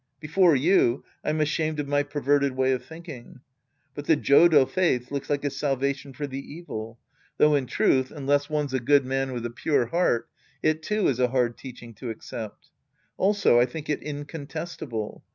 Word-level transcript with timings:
Before 0.19 0.55
you, 0.55 1.03
I'm 1.23 1.39
ashamed 1.41 1.79
of 1.79 1.87
my 1.87 2.01
perverted 2.01 2.53
way 2.57 2.71
of 2.71 2.81
tliinldng. 2.83 3.39
But 3.93 4.05
the 4.05 4.15
Jodo 4.17 4.65
faith 4.67 5.11
looks 5.11 5.29
like 5.29 5.45
a 5.45 5.51
salvation 5.51 6.11
for 6.11 6.25
the 6.25 6.39
evil; 6.41 6.97
though, 7.37 7.53
in 7.53 7.67
truth, 7.67 8.09
unless 8.09 8.49
one's 8.49 8.73
a 8.73 8.79
good 8.79 9.05
man 9.05 9.31
with 9.31 9.45
a 9.45 9.51
pure 9.51 9.85
heart, 9.85 10.27
it 10.63 10.81
too, 10.81 11.07
is 11.07 11.19
a 11.19 11.27
hard 11.27 11.55
teacliing 11.55 11.95
to 11.97 12.09
accept. 12.09 12.71
Also, 13.17 13.59
I 13.59 13.67
think 13.67 13.89
it 13.91 14.01
incontestable. 14.01 15.23